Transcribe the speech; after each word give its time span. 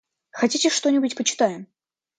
Хотите, 0.31 0.71
что-нибудь 0.71 1.13
почитаем? 1.15 1.67